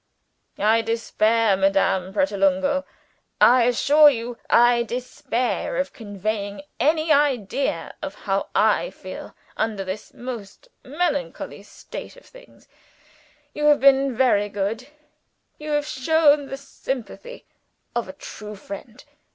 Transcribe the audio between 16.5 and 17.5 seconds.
sympathy